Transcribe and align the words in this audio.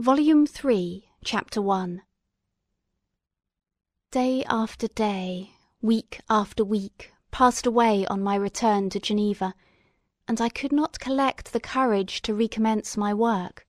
Volume 0.00 0.46
Three, 0.46 1.08
Chapter 1.24 1.60
One 1.60 2.02
Day 4.12 4.44
after 4.44 4.86
day, 4.86 5.54
week 5.82 6.20
after 6.30 6.64
week, 6.64 7.10
passed 7.32 7.66
away 7.66 8.06
on 8.06 8.22
my 8.22 8.36
return 8.36 8.90
to 8.90 9.00
Geneva, 9.00 9.56
and 10.28 10.40
I 10.40 10.50
could 10.50 10.70
not 10.70 11.00
collect 11.00 11.52
the 11.52 11.58
courage 11.58 12.22
to 12.22 12.32
recommence 12.32 12.96
my 12.96 13.12
work. 13.12 13.66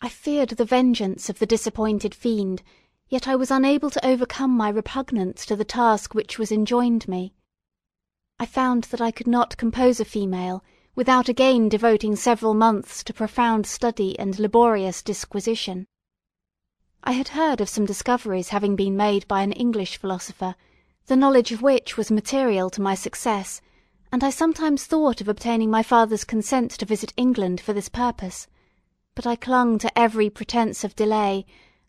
I 0.00 0.08
feared 0.08 0.50
the 0.50 0.64
vengeance 0.64 1.28
of 1.28 1.40
the 1.40 1.46
disappointed 1.46 2.14
fiend, 2.14 2.62
yet 3.08 3.26
I 3.26 3.34
was 3.34 3.50
unable 3.50 3.90
to 3.90 4.06
overcome 4.06 4.56
my 4.56 4.68
repugnance 4.68 5.44
to 5.46 5.56
the 5.56 5.64
task 5.64 6.14
which 6.14 6.38
was 6.38 6.52
enjoined 6.52 7.08
me. 7.08 7.34
I 8.38 8.46
found 8.46 8.84
that 8.84 9.00
I 9.00 9.10
could 9.10 9.26
not 9.26 9.56
compose 9.56 9.98
a 9.98 10.04
female 10.04 10.62
without 10.98 11.28
again 11.28 11.68
devoting 11.68 12.16
several 12.16 12.54
months 12.54 13.04
to 13.04 13.14
profound 13.14 13.64
study 13.64 14.18
and 14.18 14.36
laborious 14.40 15.00
disquisition. 15.00 15.86
I 17.04 17.12
had 17.12 17.28
heard 17.28 17.60
of 17.60 17.68
some 17.68 17.86
discoveries 17.86 18.48
having 18.48 18.74
been 18.74 18.96
made 18.96 19.28
by 19.28 19.42
an 19.42 19.52
English 19.52 19.96
philosopher, 19.96 20.56
the 21.06 21.14
knowledge 21.14 21.52
of 21.52 21.62
which 21.62 21.96
was 21.96 22.10
material 22.10 22.68
to 22.70 22.82
my 22.82 22.96
success, 22.96 23.60
and 24.10 24.24
I 24.24 24.30
sometimes 24.30 24.86
thought 24.86 25.20
of 25.20 25.28
obtaining 25.28 25.70
my 25.70 25.84
father's 25.84 26.24
consent 26.24 26.72
to 26.72 26.84
visit 26.84 27.14
England 27.16 27.60
for 27.60 27.72
this 27.72 27.88
purpose; 27.88 28.48
but 29.14 29.24
I 29.24 29.36
clung 29.36 29.78
to 29.78 29.96
every 29.96 30.28
pretence 30.28 30.82
of 30.82 30.96
delay, 30.96 31.46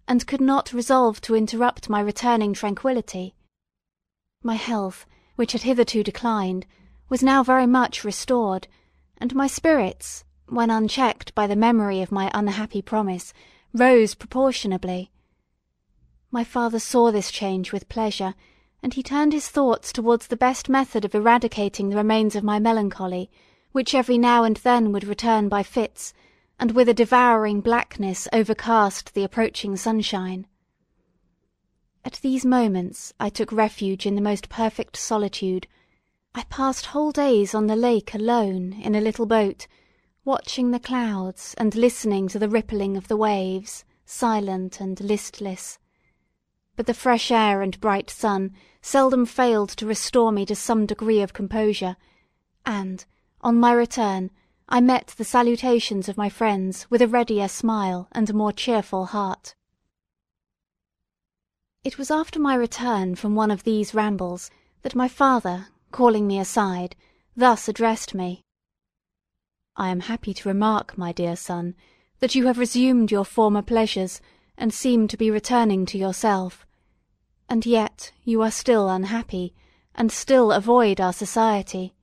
and 0.08 0.28
could 0.28 0.40
not 0.40 0.72
resolve 0.72 1.20
to 1.22 1.36
interrupt 1.36 1.90
my 1.90 2.00
returning 2.00 2.54
tranquillity. 2.54 3.34
My 4.44 4.54
health, 4.54 5.08
which 5.36 5.54
had 5.54 5.64
hitherto 5.64 6.04
declined, 6.04 6.68
was 7.10 7.24
now 7.24 7.42
very 7.42 7.66
much 7.66 8.04
restored 8.04 8.68
and 9.20 9.36
my 9.36 9.48
spirits, 9.48 10.24
when 10.48 10.70
unchecked 10.70 11.36
by 11.36 11.46
the 11.46 11.56
memory 11.56 12.02
of 12.02 12.12
my 12.12 12.32
unhappy 12.34 12.82
promise, 12.82 13.34
rose 13.74 14.16
proportionably. 14.16 15.12
My 16.32 16.44
father 16.44 16.80
saw 16.80 17.12
this 17.12 17.32
change 17.32 17.72
with 17.72 17.90
pleasure, 17.90 18.36
and 18.82 18.94
he 18.94 19.04
turned 19.04 19.34
his 19.34 19.50
thoughts 19.50 19.92
towards 19.92 20.28
the 20.28 20.38
best 20.38 20.70
method 20.70 21.04
of 21.04 21.14
eradicating 21.14 21.90
the 21.90 21.98
remains 21.98 22.36
of 22.36 22.44
my 22.44 22.60
melancholy, 22.60 23.30
which 23.72 23.94
every 23.94 24.18
now 24.18 24.44
and 24.44 24.58
then 24.58 24.92
would 24.92 25.04
return 25.04 25.50
by 25.50 25.64
fits, 25.64 26.14
and 26.60 26.72
with 26.72 26.90
a 26.90 26.94
devouring 26.94 27.62
blackness 27.62 28.28
overcast 28.34 29.14
the 29.14 29.24
approaching 29.24 29.76
sunshine. 29.76 30.48
At 32.06 32.20
these 32.22 32.46
moments 32.46 33.14
I 33.20 33.30
took 33.30 33.52
refuge 33.52 34.06
in 34.06 34.16
the 34.16 34.22
most 34.22 34.50
perfect 34.50 34.98
solitude, 34.98 35.68
I 36.36 36.44
passed 36.44 36.88
whole 36.88 37.12
days 37.12 37.56
on 37.56 37.68
the 37.68 37.76
lake 37.76 38.14
alone 38.14 38.74
in 38.74 38.94
a 38.94 39.02
little 39.02 39.26
boat, 39.26 39.66
watching 40.24 40.70
the 40.70 40.80
clouds 40.80 41.56
and 41.58 41.74
listening 41.74 42.28
to 42.28 42.40
the 42.40 42.50
rippling 42.50 42.96
of 42.96 43.08
the 43.08 43.18
waves, 43.18 43.84
silent 44.06 44.80
and 44.80 45.00
listless. 45.02 45.80
But 46.76 46.86
the 46.86 46.94
fresh 46.94 47.32
air 47.32 47.62
and 47.62 47.80
bright 47.82 48.10
sun 48.10 48.54
seldom 48.82 49.26
failed 49.26 49.70
to 49.70 49.88
restore 49.88 50.32
me 50.32 50.46
to 50.46 50.56
some 50.56 50.86
degree 50.86 51.22
of 51.22 51.34
composure, 51.34 51.98
and, 52.66 53.04
on 53.42 53.60
my 53.60 53.74
return, 53.74 54.30
I 54.68 54.82
met 54.82 55.16
the 55.18 55.24
salutations 55.24 56.08
of 56.08 56.18
my 56.18 56.30
friends 56.30 56.86
with 56.92 57.02
a 57.02 57.08
readier 57.08 57.48
smile 57.48 58.08
and 58.12 58.30
a 58.30 58.34
more 58.34 58.52
cheerful 58.52 59.08
heart. 59.08 59.56
It 61.84 61.98
was 61.98 62.12
after 62.12 62.40
my 62.40 62.54
return 62.54 63.16
from 63.16 63.34
one 63.34 63.50
of 63.50 63.64
these 63.64 63.96
rambles 63.96 64.52
that 64.84 64.96
my 64.96 65.08
father, 65.08 65.70
calling 65.92 66.28
me 66.28 66.40
aside, 66.40 66.96
thus 67.36 67.68
addressed 67.68 68.14
me: 68.14 68.44
"I 69.76 69.90
am 69.90 70.02
happy 70.02 70.34
to 70.34 70.50
remark, 70.50 70.98
my 70.98 71.12
dear 71.12 71.36
son, 71.36 71.76
that 72.20 72.36
you 72.36 72.48
have 72.48 72.58
resumed 72.58 73.12
your 73.12 73.26
former 73.26 73.62
pleasures, 73.62 74.22
and 74.58 74.74
seem 74.74 75.08
to 75.08 75.18
be 75.18 75.32
returning 75.32 75.86
to 75.86 75.98
yourself. 75.98 76.66
And 77.48 77.66
yet 77.66 78.12
you 78.24 78.42
are 78.42 78.52
still 78.52 78.90
unhappy, 78.90 79.54
and 79.96 80.12
still 80.12 80.52
avoid 80.52 81.02
our 81.02 81.14
society. 81.14 81.96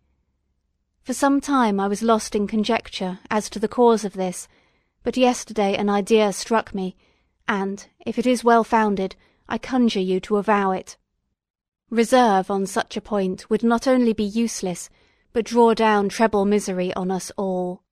For 1.03 1.13
some 1.13 1.41
time 1.41 1.79
I 1.79 1.87
was 1.87 2.03
lost 2.03 2.35
in 2.35 2.47
conjecture 2.47 3.21
as 3.31 3.49
to 3.51 3.59
the 3.61 3.69
cause 3.69 4.05
of 4.05 4.15
this, 4.15 4.49
but 5.05 5.17
yesterday 5.17 5.77
an 5.77 5.89
idea 5.89 6.33
struck 6.33 6.75
me, 6.75 6.97
and, 7.47 7.87
if 8.05 8.19
it 8.19 8.27
is 8.27 8.43
well 8.43 8.65
founded, 8.65 9.15
I 9.49 9.59
conjure 9.59 10.01
you 10.01 10.19
to 10.21 10.39
avow 10.39 10.73
it. 10.73 10.97
Reserve 11.91 12.51
on 12.51 12.67
such 12.67 12.97
a 12.97 13.01
point 13.01 13.49
would 13.49 13.63
not 13.63 13.87
only 13.87 14.13
be 14.13 14.25
useless, 14.25 14.91
but 15.33 15.45
draw 15.45 15.73
down 15.73 16.09
treble 16.09 16.45
misery 16.45 16.93
on 16.95 17.13
us 17.13 17.31
all." 17.37 17.85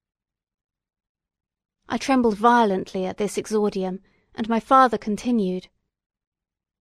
I 1.88 1.96
trembled 1.96 2.36
violently 2.36 3.06
at 3.06 3.18
this 3.18 3.38
exordium, 3.38 4.00
and 4.34 4.48
my 4.48 4.58
father 4.58 4.98
continued: 4.98 5.68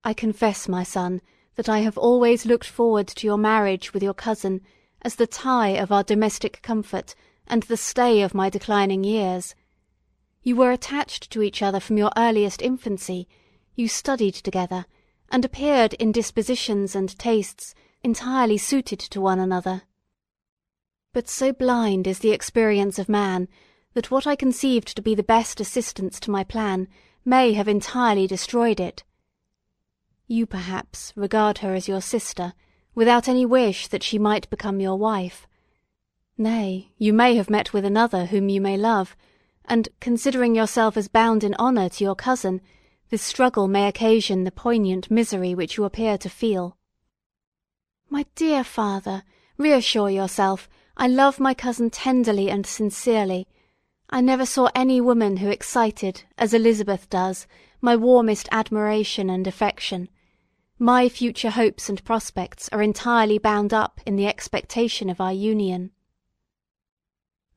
"I 0.04 0.16
confess, 0.16 0.68
my 0.68 0.82
son, 0.82 1.22
that 1.54 1.70
I 1.70 1.80
have 1.82 2.00
always 2.00 2.48
looked 2.48 2.66
forward 2.66 3.08
to 3.10 3.28
your 3.28 3.38
marriage 3.38 3.94
with 3.94 4.02
your 4.02 4.16
cousin 4.16 4.62
as 5.04 5.14
the 5.14 5.28
tie 5.28 5.78
of 5.78 5.92
our 5.92 6.04
domestic 6.04 6.64
comfort 6.64 7.14
and 7.46 7.62
the 7.64 7.78
stay 7.78 8.24
of 8.24 8.34
my 8.34 8.50
declining 8.50 9.04
years. 9.04 9.54
You 10.42 10.56
were 10.56 10.72
attached 10.72 11.30
to 11.30 11.44
each 11.44 11.62
other 11.62 11.80
from 11.80 12.00
your 12.00 12.12
earliest 12.18 12.64
infancy, 12.64 13.28
you 13.76 13.88
studied 13.88 14.34
together 14.34 14.88
and 15.34 15.44
appeared 15.44 15.96
in 15.96 16.12
dispositions 16.12 16.96
and 16.96 17.18
tastes 17.18 17.74
entirely 18.04 18.58
suited 18.58 19.00
to 19.00 19.20
one 19.20 19.40
another. 19.40 19.82
But 21.12 21.28
so 21.28 21.52
blind 21.52 22.06
is 22.06 22.20
the 22.20 22.30
experience 22.30 23.00
of 23.00 23.10
man, 23.10 23.48
that 23.96 24.12
what 24.12 24.28
I 24.28 24.36
conceived 24.36 24.96
to 24.96 25.02
be 25.02 25.16
the 25.16 25.24
best 25.24 25.60
assistance 25.60 26.20
to 26.20 26.32
my 26.32 26.44
plan 26.44 26.88
may 27.26 27.54
have 27.54 27.68
entirely 27.68 28.28
destroyed 28.28 28.80
it. 28.80 29.04
You, 30.28 30.46
perhaps, 30.46 31.12
regard 31.16 31.58
her 31.60 31.74
as 31.74 31.88
your 31.88 32.02
sister, 32.02 32.54
without 32.94 33.28
any 33.28 33.44
wish 33.44 33.88
that 33.88 34.04
she 34.04 34.20
might 34.20 34.48
become 34.52 34.80
your 34.80 34.98
wife. 35.00 35.48
Nay, 36.38 36.92
you 37.00 37.12
may 37.12 37.36
have 37.38 37.50
met 37.50 37.74
with 37.74 37.86
another 37.86 38.26
whom 38.26 38.50
you 38.50 38.62
may 38.62 38.78
love, 38.78 39.16
and, 39.66 39.90
considering 40.00 40.54
yourself 40.54 40.96
as 40.96 41.08
bound 41.08 41.44
in 41.44 41.56
honour 41.56 41.90
to 41.90 42.04
your 42.04 42.16
cousin, 42.16 42.62
this 43.14 43.22
struggle 43.22 43.68
may 43.68 43.88
occasion 43.88 44.44
the 44.44 44.50
poignant 44.50 45.12
misery 45.12 45.54
which 45.54 45.78
you 45.78 45.84
appear 45.84 46.18
to 46.18 46.28
feel. 46.28 46.76
My 48.10 48.26
dear 48.34 48.64
father, 48.64 49.22
reassure 49.56 50.10
yourself, 50.10 50.68
I 50.98 51.06
love 51.06 51.40
my 51.40 51.54
cousin 51.54 51.92
tenderly 51.92 52.50
and 52.50 52.66
sincerely. 52.66 53.48
I 54.10 54.22
never 54.22 54.48
saw 54.48 54.72
any 54.74 55.00
woman 55.00 55.38
who 55.38 55.52
excited, 55.52 56.24
as 56.40 56.56
Elizabeth 56.56 57.08
does, 57.08 57.46
my 57.82 57.96
warmest 57.96 58.50
admiration 58.52 59.30
and 59.30 59.46
affection. 59.46 60.10
My 60.80 61.08
future 61.08 61.52
hopes 61.52 61.90
and 61.90 62.04
prospects 62.04 62.68
are 62.72 62.82
entirely 62.82 63.38
bound 63.38 63.76
up 63.76 64.02
in 64.08 64.16
the 64.16 64.26
expectation 64.26 65.08
of 65.08 65.22
our 65.22 65.34
union. 65.34 65.92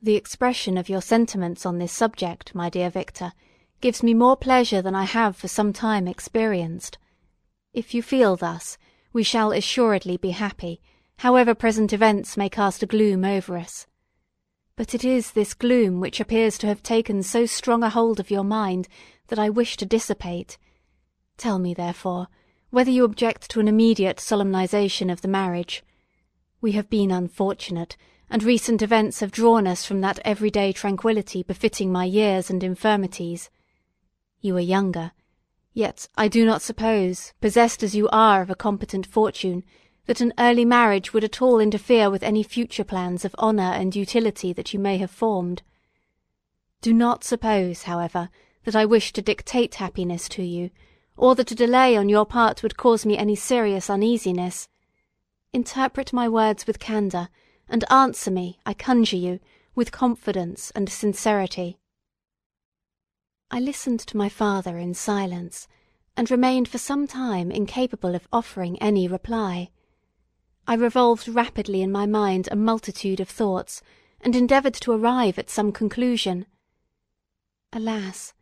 The 0.02 0.16
expression 0.16 0.76
of 0.76 0.90
your 0.90 1.00
sentiments 1.00 1.64
on 1.64 1.78
this 1.78 1.92
subject, 1.92 2.54
my 2.54 2.68
dear 2.68 2.90
Victor, 2.90 3.32
gives 3.80 4.02
me 4.02 4.14
more 4.14 4.36
pleasure 4.36 4.82
than 4.82 4.94
I 4.94 5.04
have 5.04 5.36
for 5.36 5.48
some 5.48 5.72
time 5.72 6.08
experienced. 6.08 6.98
If 7.72 7.94
you 7.94 8.02
feel 8.02 8.36
thus, 8.36 8.78
we 9.12 9.22
shall 9.22 9.52
assuredly 9.52 10.16
be 10.16 10.30
happy, 10.30 10.80
however 11.18 11.54
present 11.54 11.92
events 11.92 12.36
may 12.36 12.48
cast 12.48 12.82
a 12.82 12.86
gloom 12.86 13.24
over 13.24 13.56
us. 13.56 13.86
But 14.76 14.94
it 14.94 15.04
is 15.04 15.32
this 15.32 15.54
gloom 15.54 16.00
which 16.00 16.20
appears 16.20 16.58
to 16.58 16.66
have 16.66 16.82
taken 16.82 17.22
so 17.22 17.46
strong 17.46 17.82
a 17.82 17.90
hold 17.90 18.20
of 18.20 18.30
your 18.30 18.44
mind 18.44 18.88
that 19.28 19.38
I 19.38 19.48
wish 19.48 19.76
to 19.78 19.86
dissipate. 19.86 20.58
Tell 21.36 21.58
me, 21.58 21.72
therefore, 21.72 22.28
whether 22.70 22.90
you 22.90 23.04
object 23.04 23.50
to 23.50 23.60
an 23.60 23.68
immediate 23.68 24.18
solemnization 24.18 25.10
of 25.10 25.22
the 25.22 25.28
marriage. 25.28 25.82
We 26.60 26.72
have 26.72 26.90
been 26.90 27.10
unfortunate, 27.10 27.96
and 28.30 28.42
recent 28.42 28.82
events 28.82 29.20
have 29.20 29.30
drawn 29.30 29.66
us 29.66 29.84
from 29.84 30.00
that 30.02 30.18
everyday 30.24 30.72
tranquillity 30.72 31.42
befitting 31.42 31.90
my 31.90 32.04
years 32.04 32.50
and 32.50 32.62
infirmities. 32.62 33.50
You 34.46 34.56
are 34.58 34.60
younger; 34.60 35.10
yet 35.74 36.08
I 36.16 36.28
do 36.28 36.46
not 36.46 36.62
suppose, 36.62 37.32
possessed 37.40 37.82
as 37.82 37.96
you 37.96 38.08
are 38.10 38.42
of 38.42 38.48
a 38.48 38.54
competent 38.54 39.04
fortune, 39.04 39.64
that 40.04 40.20
an 40.20 40.32
early 40.38 40.64
marriage 40.64 41.12
would 41.12 41.24
at 41.24 41.42
all 41.42 41.58
interfere 41.58 42.10
with 42.10 42.22
any 42.22 42.44
future 42.44 42.84
plans 42.84 43.24
of 43.24 43.34
honour 43.40 43.72
and 43.72 43.96
utility 43.96 44.52
that 44.52 44.72
you 44.72 44.78
may 44.78 44.98
have 44.98 45.10
formed. 45.10 45.64
Do 46.80 46.92
not 46.92 47.24
suppose, 47.24 47.82
however, 47.90 48.28
that 48.62 48.76
I 48.76 48.84
wish 48.84 49.12
to 49.14 49.20
dictate 49.20 49.74
happiness 49.74 50.28
to 50.28 50.44
you, 50.44 50.70
or 51.16 51.34
that 51.34 51.50
a 51.50 51.56
delay 51.56 51.96
on 51.96 52.08
your 52.08 52.24
part 52.24 52.62
would 52.62 52.76
cause 52.76 53.04
me 53.04 53.18
any 53.18 53.34
serious 53.34 53.90
uneasiness. 53.90 54.68
Interpret 55.52 56.12
my 56.12 56.28
words 56.28 56.68
with 56.68 56.78
candour, 56.78 57.30
and 57.68 57.84
answer 57.90 58.30
me, 58.30 58.60
I 58.64 58.74
conjure 58.74 59.16
you, 59.16 59.40
with 59.74 59.90
confidence 59.90 60.70
and 60.70 60.88
sincerity. 60.88 61.80
I 63.48 63.60
listened 63.60 64.00
to 64.00 64.16
my 64.16 64.28
father 64.28 64.76
in 64.76 64.92
silence, 64.92 65.68
and 66.16 66.30
remained 66.30 66.66
for 66.68 66.78
some 66.78 67.06
time 67.06 67.52
incapable 67.52 68.14
of 68.16 68.26
offering 68.32 68.76
any 68.82 69.06
reply. 69.06 69.70
I 70.66 70.74
revolved 70.74 71.28
rapidly 71.28 71.80
in 71.80 71.92
my 71.92 72.06
mind 72.06 72.48
a 72.50 72.56
multitude 72.56 73.20
of 73.20 73.28
thoughts, 73.28 73.82
and 74.20 74.34
endeavoured 74.34 74.74
to 74.74 74.90
arrive 74.92 75.38
at 75.38 75.48
some 75.48 75.70
conclusion. 75.70 76.46
Alas! 77.72 78.34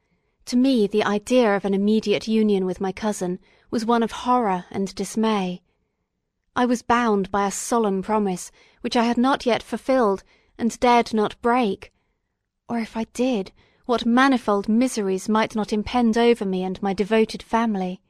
To 0.46 0.56
me 0.56 0.86
the 0.86 1.04
idea 1.04 1.54
of 1.54 1.66
an 1.66 1.74
immediate 1.74 2.26
union 2.26 2.64
with 2.64 2.80
my 2.80 2.92
cousin 2.92 3.40
was 3.70 3.84
one 3.84 4.02
of 4.02 4.12
horror 4.12 4.64
and 4.70 4.94
dismay. 4.94 5.62
I 6.56 6.64
was 6.64 6.80
bound 6.80 7.30
by 7.30 7.46
a 7.46 7.50
solemn 7.50 8.02
promise 8.02 8.50
which 8.80 8.96
I 8.96 9.04
had 9.04 9.18
not 9.18 9.44
yet 9.44 9.62
fulfilled 9.62 10.22
and 10.56 10.80
dared 10.80 11.12
not 11.12 11.40
break; 11.42 11.92
or 12.70 12.78
if 12.78 12.96
I 12.96 13.04
did, 13.12 13.52
what 13.86 14.06
manifold 14.06 14.69
miseries 14.69 15.28
might 15.28 15.54
not 15.54 15.72
impend 15.72 16.16
over 16.16 16.44
me 16.44 16.62
and 16.62 16.82
my 16.82 16.94
devoted 16.94 17.42
family! 17.42 18.00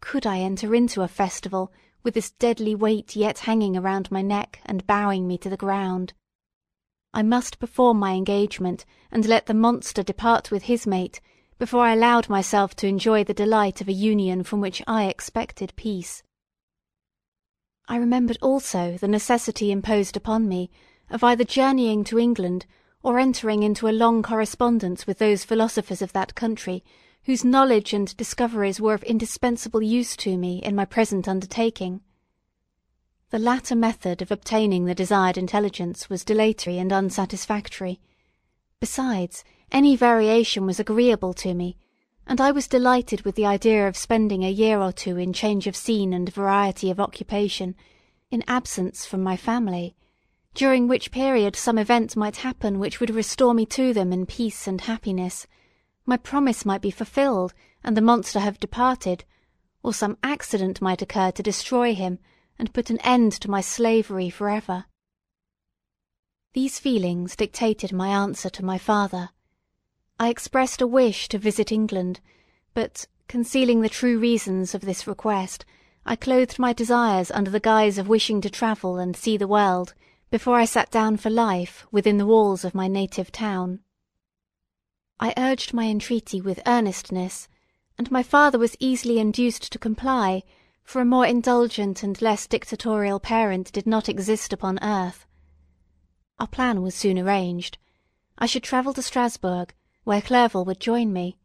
Could 0.00 0.26
I 0.26 0.38
enter 0.38 0.74
into 0.74 1.02
a 1.02 1.08
festival 1.08 1.72
with 2.04 2.14
this 2.14 2.30
deadly 2.30 2.74
weight 2.74 3.16
yet 3.16 3.40
hanging 3.40 3.76
around 3.76 4.12
my 4.12 4.22
neck 4.22 4.60
and 4.64 4.86
bowing 4.86 5.26
me 5.26 5.36
to 5.38 5.50
the 5.50 5.56
ground? 5.56 6.12
I 7.12 7.22
must 7.22 7.58
perform 7.58 7.98
my 7.98 8.12
engagement, 8.12 8.84
and 9.10 9.26
let 9.26 9.46
the 9.46 9.54
monster 9.54 10.04
depart 10.04 10.50
with 10.52 10.64
his 10.64 10.86
mate 10.86 11.20
before 11.58 11.80
I 11.80 11.94
allowed 11.94 12.28
myself 12.28 12.76
to 12.76 12.86
enjoy 12.86 13.24
the 13.24 13.34
delight 13.34 13.80
of 13.80 13.88
a 13.88 13.92
union 13.92 14.44
from 14.44 14.60
which 14.60 14.82
I 14.86 15.06
expected 15.06 15.74
peace. 15.74 16.22
I 17.88 17.96
remembered 17.96 18.38
also 18.40 18.98
the 18.98 19.08
necessity 19.08 19.72
imposed 19.72 20.16
upon 20.16 20.46
me 20.46 20.70
of 21.10 21.24
either 21.24 21.44
journeying 21.44 22.04
to 22.04 22.18
England 22.18 22.66
or 23.06 23.20
entering 23.20 23.62
into 23.62 23.86
a 23.86 23.94
long 23.94 24.20
correspondence 24.20 25.06
with 25.06 25.18
those 25.18 25.44
philosophers 25.44 26.02
of 26.02 26.12
that 26.12 26.34
country 26.34 26.82
whose 27.26 27.44
knowledge 27.44 27.92
and 27.92 28.16
discoveries 28.16 28.80
were 28.80 28.94
of 28.94 29.02
indispensable 29.04 29.80
use 29.80 30.16
to 30.16 30.36
me 30.36 30.60
in 30.64 30.74
my 30.74 30.84
present 30.84 31.28
undertaking. 31.28 32.00
The 33.30 33.38
latter 33.38 33.76
method 33.76 34.22
of 34.22 34.32
obtaining 34.32 34.86
the 34.86 34.94
desired 34.94 35.38
intelligence 35.38 36.10
was 36.10 36.24
dilatory 36.24 36.78
and 36.78 36.92
unsatisfactory. 36.92 38.00
Besides, 38.80 39.44
any 39.70 39.94
variation 39.94 40.66
was 40.66 40.80
agreeable 40.80 41.32
to 41.34 41.54
me, 41.54 41.76
and 42.26 42.40
I 42.40 42.50
was 42.50 42.66
delighted 42.66 43.22
with 43.22 43.36
the 43.36 43.46
idea 43.46 43.86
of 43.86 43.96
spending 43.96 44.42
a 44.42 44.50
year 44.50 44.80
or 44.80 44.90
two 44.90 45.16
in 45.16 45.32
change 45.32 45.68
of 45.68 45.76
scene 45.76 46.12
and 46.12 46.34
variety 46.34 46.90
of 46.90 46.98
occupation, 46.98 47.76
in 48.32 48.42
absence 48.48 49.06
from 49.06 49.22
my 49.22 49.36
family, 49.36 49.94
during 50.56 50.88
which 50.88 51.10
period 51.10 51.54
some 51.54 51.76
event 51.76 52.16
might 52.16 52.36
happen 52.36 52.78
which 52.78 52.98
would 52.98 53.10
restore 53.10 53.52
me 53.52 53.66
to 53.66 53.92
them 53.92 54.10
in 54.10 54.24
peace 54.24 54.66
and 54.66 54.80
happiness, 54.80 55.46
my 56.06 56.16
promise 56.16 56.64
might 56.64 56.80
be 56.80 56.90
fulfilled, 56.90 57.52
and 57.84 57.94
the 57.94 58.00
monster 58.00 58.40
have 58.40 58.58
departed, 58.58 59.22
or 59.82 59.92
some 59.92 60.16
accident 60.22 60.80
might 60.80 61.02
occur 61.02 61.30
to 61.30 61.42
destroy 61.42 61.94
him, 61.94 62.18
and 62.58 62.72
put 62.72 62.88
an 62.88 62.98
end 63.00 63.32
to 63.32 63.50
my 63.50 63.60
slavery 63.60 64.30
for 64.30 64.48
ever. 64.48 64.86
These 66.54 66.78
feelings 66.78 67.36
dictated 67.36 67.92
my 67.92 68.08
answer 68.08 68.48
to 68.48 68.64
my 68.64 68.78
father. 68.78 69.28
I 70.18 70.30
expressed 70.30 70.80
a 70.80 70.86
wish 70.86 71.28
to 71.28 71.38
visit 71.38 71.70
England, 71.70 72.20
but, 72.72 73.06
concealing 73.28 73.82
the 73.82 73.90
true 73.90 74.18
reasons 74.18 74.74
of 74.74 74.80
this 74.80 75.06
request, 75.06 75.66
I 76.06 76.16
clothed 76.16 76.58
my 76.58 76.72
desires 76.72 77.30
under 77.30 77.50
the 77.50 77.60
guise 77.60 77.98
of 77.98 78.08
wishing 78.08 78.40
to 78.40 78.48
travel 78.48 78.96
and 78.96 79.14
see 79.14 79.36
the 79.36 79.46
world 79.46 79.92
before 80.30 80.56
I 80.56 80.64
sat 80.64 80.90
down 80.90 81.16
for 81.16 81.30
life 81.30 81.86
within 81.92 82.18
the 82.18 82.26
walls 82.26 82.64
of 82.64 82.74
my 82.74 82.88
native 82.88 83.30
town. 83.30 83.80
I 85.20 85.32
urged 85.36 85.72
my 85.72 85.84
entreaty 85.84 86.40
with 86.40 86.60
earnestness, 86.66 87.48
and 87.96 88.10
my 88.10 88.22
father 88.22 88.58
was 88.58 88.76
easily 88.80 89.18
induced 89.18 89.72
to 89.72 89.78
comply, 89.78 90.42
for 90.82 91.00
a 91.00 91.04
more 91.04 91.24
indulgent 91.24 92.02
and 92.02 92.20
less 92.20 92.46
dictatorial 92.46 93.20
parent 93.20 93.72
did 93.72 93.86
not 93.86 94.08
exist 94.08 94.52
upon 94.52 94.78
earth. 94.82 95.26
Our 96.38 96.46
plan 96.46 96.82
was 96.82 96.94
soon 96.94 97.18
arranged. 97.18 97.78
I 98.36 98.46
should 98.46 98.62
travel 98.62 98.92
to 98.94 99.02
Strasbourg, 99.02 99.74
where 100.04 100.20
Clerval 100.20 100.64
would 100.66 100.80
join 100.80 101.12
me. 101.12 101.38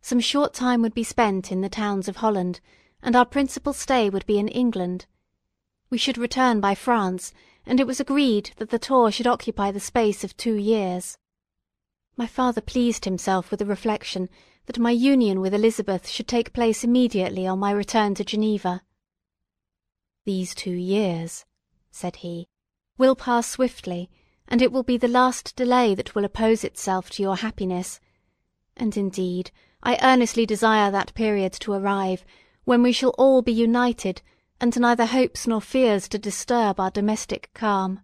Some 0.00 0.20
short 0.20 0.54
time 0.54 0.80
would 0.82 0.94
be 0.94 1.04
spent 1.04 1.52
in 1.52 1.60
the 1.60 1.68
towns 1.68 2.08
of 2.08 2.16
Holland, 2.16 2.60
and 3.02 3.14
our 3.14 3.26
principal 3.26 3.72
stay 3.72 4.08
would 4.08 4.24
be 4.24 4.38
in 4.38 4.48
England. 4.48 5.06
We 5.90 5.98
should 5.98 6.16
return 6.16 6.60
by 6.60 6.74
France, 6.74 7.34
and 7.66 7.80
it 7.80 7.86
was 7.86 7.98
agreed 7.98 8.52
that 8.56 8.70
the 8.70 8.78
tour 8.78 9.10
should 9.10 9.26
occupy 9.26 9.70
the 9.70 9.80
space 9.80 10.22
of 10.22 10.36
two 10.36 10.54
years. 10.54 11.18
My 12.16 12.26
father 12.26 12.60
pleased 12.60 13.04
himself 13.04 13.50
with 13.50 13.58
the 13.58 13.66
reflection 13.66 14.28
that 14.66 14.78
my 14.78 14.92
union 14.92 15.40
with 15.40 15.52
Elizabeth 15.52 16.08
should 16.08 16.28
take 16.28 16.52
place 16.52 16.84
immediately 16.84 17.46
on 17.46 17.58
my 17.58 17.70
return 17.72 18.14
to 18.14 18.24
Geneva. 18.24 18.82
"These 20.24 20.54
two 20.54 20.70
years," 20.70 21.44
said 21.90 22.16
he, 22.16 22.48
"will 22.96 23.16
pass 23.16 23.48
swiftly, 23.50 24.08
and 24.48 24.62
it 24.62 24.70
will 24.70 24.82
be 24.82 24.96
the 24.96 25.08
last 25.08 25.56
delay 25.56 25.94
that 25.94 26.14
will 26.14 26.24
oppose 26.24 26.64
itself 26.64 27.10
to 27.10 27.22
your 27.22 27.36
happiness; 27.36 28.00
and, 28.76 28.96
indeed, 28.96 29.50
I 29.82 29.98
earnestly 30.02 30.46
desire 30.46 30.90
that 30.90 31.14
period 31.14 31.52
to 31.54 31.72
arrive 31.72 32.24
when 32.64 32.82
we 32.82 32.92
shall 32.92 33.14
all 33.18 33.42
be 33.42 33.52
united, 33.52 34.22
and 34.60 34.78
neither 34.78 35.06
hopes 35.06 35.46
nor 35.46 35.60
fears 35.60 36.08
to 36.08 36.18
disturb 36.18 36.80
our 36.80 36.90
domestic 36.90 37.50
calm." 37.54 38.00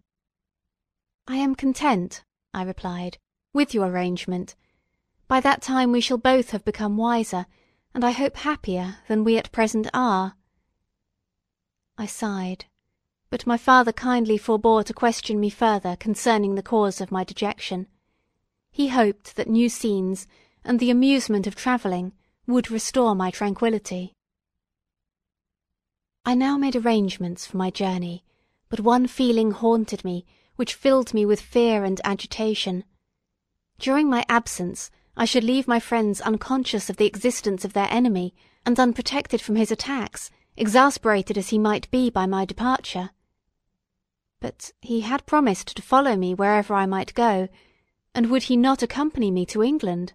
"I 1.27 1.37
am 1.37 1.55
content," 1.55 2.25
I 2.53 2.63
replied, 2.63 3.19
"with 3.53 3.75
your 3.75 3.87
arrangement. 3.87 4.55
By 5.29 5.41
that 5.41 5.63
time 5.63 5.93
we 5.93 6.01
shall 6.01 6.19
both 6.19 6.51
have 6.51 6.65
become 6.65 6.97
wiser, 6.97 7.47
and 7.95 8.05
I 8.05 8.11
hope 8.11 8.37
happier, 8.37 8.99
than 9.09 9.25
we 9.25 9.39
at 9.39 9.53
present 9.53 9.89
are." 9.95 10.37
I 11.97 12.07
sighed 12.07 12.67
but 13.33 13.47
my 13.47 13.57
father 13.57 13.93
kindly 13.95 14.37
forbore 14.37 14.85
to 14.85 14.93
question 14.93 15.41
me 15.41 15.49
further 15.49 15.97
concerning 15.97 16.55
the 16.55 16.63
cause 16.63 17.01
of 17.01 17.11
my 17.11 17.25
dejection. 17.25 17.89
He 18.71 18.89
hoped 18.89 19.37
that 19.37 19.49
new 19.49 19.71
scenes, 19.71 20.27
and 20.63 20.79
the 20.79 20.91
amusement 20.91 21.47
of 21.47 21.57
travelling, 21.57 22.13
would 22.47 22.71
restore 22.71 23.15
my 23.15 23.31
tranquillity. 23.31 24.13
I 26.25 26.35
now 26.35 26.57
made 26.57 26.77
arrangements 26.77 27.47
for 27.47 27.57
my 27.57 27.71
journey, 27.71 28.25
but 28.69 28.81
one 28.81 29.07
feeling 29.09 29.51
haunted 29.51 30.05
me, 30.05 30.25
which 30.57 30.75
filled 30.75 31.13
me 31.13 31.27
with 31.27 31.41
fear 31.41 31.85
and 31.85 32.01
agitation. 32.05 32.85
During 33.79 34.09
my 34.09 34.25
absence, 34.29 34.91
I 35.17 35.25
should 35.25 35.43
leave 35.43 35.67
my 35.67 35.81
friends 35.81 36.21
unconscious 36.21 36.89
of 36.89 36.97
the 36.97 37.07
existence 37.07 37.65
of 37.65 37.73
their 37.73 37.89
enemy, 37.91 38.35
and 38.65 38.79
unprotected 38.79 39.41
from 39.41 39.57
his 39.57 39.73
attacks, 39.73 40.31
exasperated 40.57 41.37
as 41.37 41.49
he 41.49 41.59
might 41.59 41.91
be 41.91 42.09
by 42.09 42.27
my 42.27 42.45
departure. 42.45 43.11
But 44.41 44.73
he 44.81 45.01
had 45.01 45.27
promised 45.27 45.77
to 45.77 45.83
follow 45.83 46.17
me 46.17 46.35
wherever 46.35 46.75
I 46.75 46.87
might 46.87 47.15
go, 47.15 47.49
and 48.15 48.31
would 48.31 48.45
he 48.45 48.57
not 48.57 48.83
accompany 48.83 49.31
me 49.31 49.45
to 49.47 49.63
England? 49.63 50.13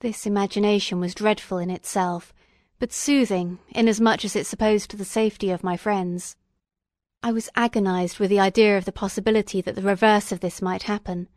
This 0.00 0.26
imagination 0.26 0.98
was 0.98 1.14
dreadful 1.14 1.58
in 1.58 1.70
itself, 1.70 2.32
but 2.78 2.92
soothing 2.92 3.58
inasmuch 3.70 4.24
as 4.24 4.36
it 4.36 4.46
supposed 4.46 4.90
to 4.90 4.96
the 4.96 5.04
safety 5.04 5.50
of 5.50 5.64
my 5.64 5.76
friends. 5.76 6.36
I 7.22 7.32
was 7.32 7.48
agonized 7.56 8.18
with 8.18 8.30
the 8.30 8.40
idea 8.40 8.76
of 8.76 8.84
the 8.84 8.92
possibility 8.92 9.60
that 9.60 9.74
the 9.74 9.82
reverse 9.82 10.30
of 10.32 10.40
this 10.40 10.60
might 10.60 10.84
happen. 10.84 11.28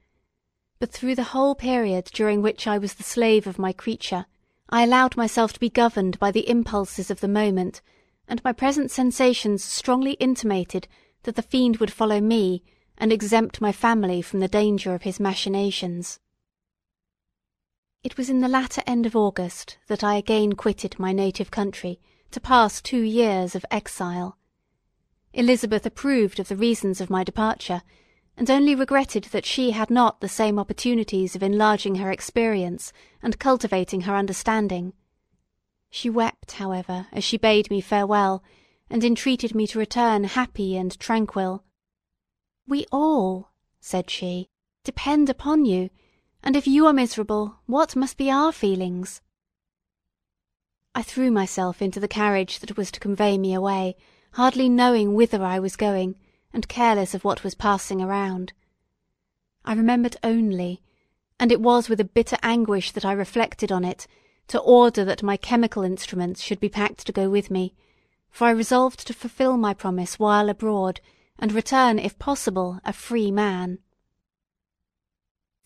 But 0.80 0.92
through 0.92 1.16
the 1.16 1.32
whole 1.34 1.56
period 1.56 2.06
during 2.14 2.42
which 2.42 2.68
I 2.68 2.78
was 2.78 2.94
the 2.94 3.04
slave 3.04 3.48
of 3.48 3.58
my 3.60 3.74
creature, 3.74 4.26
I 4.70 4.84
allowed 4.84 5.18
myself 5.18 5.54
to 5.54 5.60
be 5.60 5.70
governed 5.70 6.20
by 6.20 6.32
the 6.32 6.48
impulses 6.50 7.10
of 7.10 7.22
the 7.22 7.28
moment, 7.28 7.82
and 8.28 8.44
my 8.44 8.54
present 8.54 8.92
sensations 8.92 9.64
strongly 9.64 10.12
intimated 10.14 10.88
that 11.24 11.36
the 11.36 11.42
fiend 11.42 11.78
would 11.78 11.92
follow 11.92 12.22
me, 12.22 12.64
and 12.98 13.12
exempt 13.12 13.62
my 13.62 13.72
family 13.72 14.22
from 14.22 14.42
the 14.42 14.48
danger 14.48 14.94
of 14.94 15.04
his 15.04 15.20
machinations. 15.20 16.20
It 18.02 18.16
was 18.16 18.30
in 18.30 18.40
the 18.40 18.48
latter 18.48 18.82
end 18.88 19.06
of 19.06 19.16
August 19.16 19.78
that 19.88 20.06
I 20.06 20.16
again 20.16 20.54
quitted 20.54 20.98
my 20.98 21.12
native 21.12 21.52
country 21.52 22.00
to 22.32 22.40
pass 22.40 22.82
two 22.82 23.02
years 23.02 23.56
of 23.56 23.66
exile. 23.70 24.38
Elizabeth 25.34 25.86
approved 25.86 26.40
of 26.40 26.48
the 26.48 26.56
reasons 26.56 27.02
of 27.02 27.10
my 27.10 27.26
departure, 27.26 27.82
and 28.38 28.50
only 28.50 28.74
regretted 28.74 29.26
that 29.26 29.46
she 29.46 29.72
had 29.72 29.90
not 29.90 30.22
the 30.22 30.30
same 30.30 30.58
opportunities 30.58 31.36
of 31.36 31.44
enlarging 31.44 31.96
her 31.96 32.10
experience 32.10 32.94
and 33.22 33.38
cultivating 33.38 34.02
her 34.02 34.16
understanding. 34.16 34.94
She 35.90 36.10
wept, 36.10 36.54
however, 36.54 37.08
as 37.12 37.26
she 37.26 37.38
bade 37.38 37.70
me 37.70 37.82
farewell, 37.82 38.42
and 38.90 39.04
entreated 39.04 39.54
me 39.54 39.68
to 39.68 39.80
return 39.80 40.24
happy 40.24 40.78
and 40.78 40.98
tranquil. 41.00 41.66
"We 42.66 42.86
all," 42.94 43.50
said 43.82 44.10
she, 44.10 44.48
"depend 44.86 45.30
upon 45.30 45.66
you, 45.66 45.90
and 46.42 46.56
if 46.56 46.66
you 46.66 46.86
are 46.86 46.94
miserable, 46.94 47.60
what 47.66 47.96
must 47.96 48.18
be 48.18 48.30
our 48.30 48.52
feelings?" 48.52 49.22
I 50.96 51.02
threw 51.02 51.32
myself 51.32 51.82
into 51.82 52.00
the 52.00 52.08
carriage 52.08 52.60
that 52.60 52.78
was 52.78 52.92
to 52.92 53.00
convey 53.00 53.38
me 53.38 53.54
away, 53.54 53.98
hardly 54.34 54.70
knowing 54.70 55.14
whither 55.14 55.44
I 55.44 55.60
was 55.60 55.76
going, 55.76 56.16
and 56.54 56.68
careless 56.68 57.14
of 57.14 57.24
what 57.24 57.44
was 57.44 57.56
passing 57.56 58.02
around. 58.02 58.54
I 59.66 59.74
remembered 59.74 60.18
only, 60.24 60.82
and 61.40 61.52
it 61.52 61.62
was 61.62 61.90
with 61.90 62.00
a 62.00 62.06
bitter 62.06 62.38
anguish 62.42 62.92
that 62.92 63.06
I 63.06 63.12
reflected 63.12 63.72
on 63.72 63.84
it, 63.84 64.08
to 64.48 64.60
order 64.60 65.04
that 65.06 65.24
my 65.24 65.38
chemical 65.38 65.84
instruments 65.84 66.42
should 66.42 66.60
be 66.60 66.70
packed 66.70 67.06
to 67.08 67.12
go 67.12 67.30
with 67.30 67.52
me 67.52 67.76
for 68.30 68.46
I 68.46 68.52
resolved 68.52 69.06
to 69.08 69.14
fulfil 69.14 69.58
my 69.58 69.74
promise 69.74 70.20
while 70.20 70.50
abroad, 70.50 71.02
and 71.38 71.52
return, 71.52 72.00
if 72.00 72.18
possible, 72.20 72.80
a 72.86 72.94
free 72.94 73.32
man. 73.32 73.80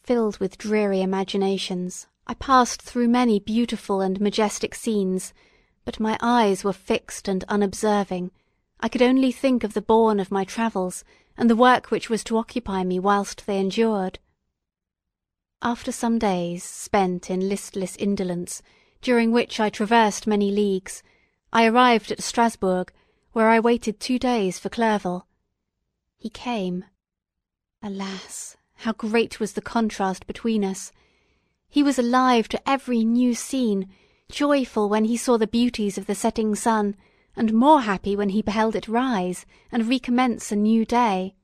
Filled 0.04 0.38
with 0.40 0.58
dreary 0.58 1.02
imaginations, 1.02 2.08
I 2.28 2.34
passed 2.34 2.82
through 2.82 3.08
many 3.08 3.40
beautiful 3.40 4.02
and 4.02 4.20
majestic 4.20 4.76
scenes, 4.76 5.34
but 5.86 6.00
my 6.00 6.18
eyes 6.22 6.62
were 6.62 6.74
fixed 6.74 7.30
and 7.30 7.46
unobserving. 7.46 8.32
I 8.82 8.90
could 8.90 9.02
only 9.02 9.32
think 9.32 9.64
of 9.64 9.74
the 9.74 9.82
bourne 9.82 10.20
of 10.20 10.30
my 10.30 10.44
travels, 10.44 11.06
and 11.38 11.50
the 11.50 11.56
work 11.56 11.90
which 11.90 12.10
was 12.10 12.22
to 12.26 12.38
occupy 12.38 12.84
me 12.84 13.00
whilst 13.00 13.46
they 13.46 13.58
endured. 13.58 14.20
After 15.62 15.94
some 15.94 16.20
days 16.20 16.66
spent 16.66 17.30
in 17.30 17.48
listless 17.48 17.96
indolence, 17.96 18.62
during 19.02 19.32
which 19.32 19.62
I 19.62 19.70
traversed 19.70 20.28
many 20.28 20.52
leagues, 20.52 21.02
I 21.54 21.66
arrived 21.66 22.12
at 22.12 22.22
Strasbourg, 22.22 22.92
where 23.32 23.48
I 23.48 23.62
waited 23.62 24.02
two 24.02 24.20
days 24.20 24.60
for 24.60 24.68
Clerval. 24.68 25.28
He 26.18 26.30
came. 26.30 26.84
Alas, 27.82 28.58
how 28.84 28.94
great 28.94 29.40
was 29.40 29.54
the 29.54 29.62
contrast 29.62 30.28
between 30.28 30.64
us! 30.64 30.92
He 31.70 31.82
was 31.82 31.98
alive 31.98 32.48
to 32.50 32.70
every 32.70 33.04
new 33.04 33.34
scene, 33.34 33.90
joyful 34.30 34.90
when 34.90 35.06
he 35.06 35.18
saw 35.18 35.38
the 35.38 35.48
beauties 35.48 35.98
of 35.98 36.06
the 36.06 36.16
setting 36.16 36.54
sun, 36.54 36.96
and 37.36 37.54
more 37.54 37.82
happy 37.82 38.16
when 38.16 38.30
he 38.30 38.42
beheld 38.42 38.76
it 38.76 38.88
rise 38.88 39.46
and 39.72 39.88
recommence 39.88 40.52
a 40.52 40.56
new 40.56 40.86
day. 40.86 41.36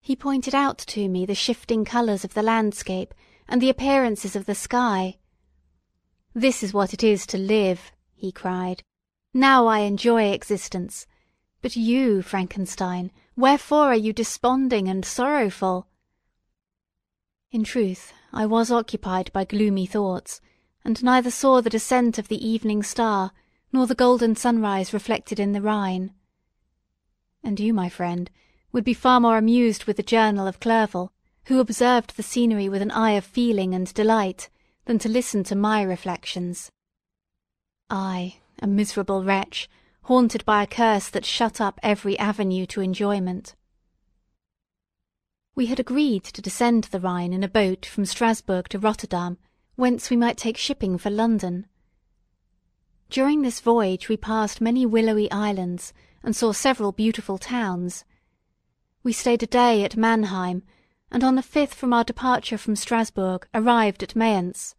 He 0.00 0.14
pointed 0.14 0.54
out 0.54 0.78
to 0.78 1.08
me 1.08 1.26
the 1.26 1.34
shifting 1.34 1.84
colours 1.84 2.24
of 2.24 2.34
the 2.34 2.42
landscape 2.42 3.14
and 3.48 3.60
the 3.60 3.70
appearances 3.70 4.36
of 4.36 4.46
the 4.46 4.54
sky. 4.54 5.18
This 6.34 6.62
is 6.62 6.72
what 6.72 6.94
it 6.94 7.02
is 7.02 7.26
to 7.26 7.38
live, 7.38 7.92
he 8.14 8.30
cried. 8.30 8.82
Now 9.32 9.66
I 9.66 9.80
enjoy 9.80 10.30
existence. 10.30 11.06
But 11.62 11.74
you, 11.74 12.22
Frankenstein, 12.22 13.10
wherefore 13.36 13.86
are 13.86 13.96
you 13.96 14.12
desponding 14.12 14.88
and 14.88 15.04
sorrowful? 15.04 15.88
In 17.54 17.62
truth, 17.62 18.12
I 18.32 18.46
was 18.46 18.72
occupied 18.72 19.30
by 19.32 19.44
gloomy 19.44 19.86
thoughts, 19.86 20.40
and 20.84 21.00
neither 21.04 21.30
saw 21.30 21.60
the 21.60 21.70
descent 21.70 22.18
of 22.18 22.26
the 22.26 22.44
evening 22.44 22.82
star, 22.82 23.30
nor 23.72 23.86
the 23.86 23.94
golden 23.94 24.34
sunrise 24.34 24.92
reflected 24.92 25.38
in 25.38 25.52
the 25.52 25.60
Rhine. 25.60 26.12
And 27.44 27.60
you, 27.60 27.72
my 27.72 27.88
friend, 27.88 28.28
would 28.72 28.82
be 28.82 28.92
far 28.92 29.20
more 29.20 29.38
amused 29.38 29.84
with 29.84 29.98
the 29.98 30.02
journal 30.02 30.48
of 30.48 30.58
Clerval, 30.58 31.12
who 31.44 31.60
observed 31.60 32.16
the 32.16 32.24
scenery 32.24 32.68
with 32.68 32.82
an 32.82 32.90
eye 32.90 33.12
of 33.12 33.24
feeling 33.24 33.72
and 33.72 33.94
delight, 33.94 34.50
than 34.86 34.98
to 34.98 35.08
listen 35.08 35.44
to 35.44 35.54
my 35.54 35.80
reflections. 35.80 36.72
I, 37.88 38.38
a 38.58 38.66
miserable 38.66 39.22
wretch, 39.22 39.70
haunted 40.02 40.44
by 40.44 40.64
a 40.64 40.66
curse 40.66 41.08
that 41.10 41.24
shut 41.24 41.60
up 41.60 41.78
every 41.84 42.18
avenue 42.18 42.66
to 42.66 42.80
enjoyment. 42.80 43.54
We 45.56 45.66
had 45.66 45.78
agreed 45.78 46.24
to 46.24 46.42
descend 46.42 46.84
the 46.84 46.98
Rhine 46.98 47.32
in 47.32 47.44
a 47.44 47.48
boat 47.48 47.86
from 47.86 48.06
Strasbourg 48.06 48.68
to 48.70 48.78
Rotterdam, 48.78 49.38
whence 49.76 50.10
we 50.10 50.16
might 50.16 50.36
take 50.36 50.56
shipping 50.56 50.98
for 50.98 51.10
London. 51.10 51.66
During 53.08 53.42
this 53.42 53.60
voyage 53.60 54.08
we 54.08 54.16
passed 54.16 54.60
many 54.60 54.84
willowy 54.84 55.30
islands 55.30 55.92
and 56.24 56.34
saw 56.34 56.52
several 56.52 56.90
beautiful 56.90 57.38
towns. 57.38 58.04
We 59.04 59.12
stayed 59.12 59.44
a 59.44 59.46
day 59.46 59.84
at 59.84 59.96
Mannheim, 59.96 60.64
and 61.12 61.22
on 61.22 61.36
the 61.36 61.42
fifth 61.42 61.74
from 61.74 61.92
our 61.92 62.02
departure 62.02 62.58
from 62.58 62.74
Strasbourg 62.74 63.46
arrived 63.54 64.02
at 64.02 64.16
Mayence. 64.16 64.74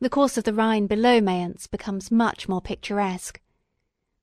The 0.00 0.08
course 0.08 0.38
of 0.38 0.44
the 0.44 0.54
Rhine 0.54 0.86
below 0.86 1.20
Mayence 1.20 1.66
becomes 1.66 2.10
much 2.10 2.48
more 2.48 2.62
picturesque. 2.62 3.40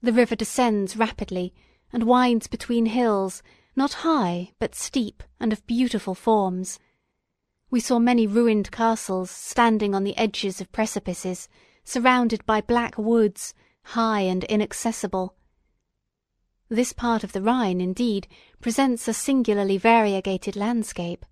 The 0.01 0.13
river 0.13 0.35
descends 0.35 0.97
rapidly 0.97 1.53
and 1.93 2.03
winds 2.03 2.47
between 2.47 2.87
hills, 2.87 3.43
not 3.75 3.93
high, 3.93 4.51
but 4.59 4.75
steep 4.75 5.23
and 5.39 5.53
of 5.53 5.65
beautiful 5.65 6.15
forms. 6.15 6.79
We 7.69 7.79
saw 7.79 7.99
many 7.99 8.27
ruined 8.27 8.71
castles 8.71 9.31
standing 9.31 9.95
on 9.95 10.03
the 10.03 10.17
edges 10.17 10.59
of 10.59 10.71
precipices, 10.71 11.47
surrounded 11.83 12.45
by 12.45 12.61
black 12.61 12.97
woods, 12.97 13.53
high 13.83 14.21
and 14.21 14.43
inaccessible. 14.45 15.35
This 16.69 16.93
part 16.93 17.23
of 17.23 17.31
the 17.33 17.41
Rhine, 17.41 17.81
indeed, 17.81 18.27
presents 18.61 19.07
a 19.07 19.13
singularly 19.13 19.77
variegated 19.77 20.55
landscape. 20.55 21.25